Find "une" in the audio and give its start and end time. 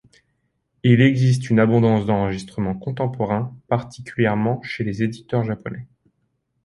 1.51-1.59